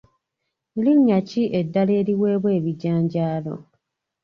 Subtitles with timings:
[0.83, 3.55] Linnya ki eddala eriweebwa ebijanjaalo?